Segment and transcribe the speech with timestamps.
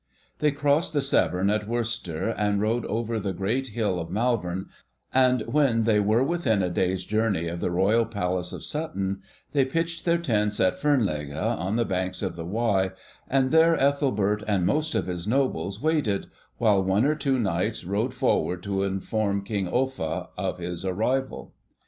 [0.39, 4.65] They crossed the Severn at Worcester, and rode over the great hill of Malvern,
[5.13, 9.63] and when they were within a day's journey of the Royal Palace of Sutton, they
[9.63, 12.93] pitched their tents at Fernlege, on the banks of the Wye,
[13.29, 16.25] and there Ethelbert and most of his nobles waited,
[16.57, 21.53] while one or two knights rode forward to inform King Offa of his arrival.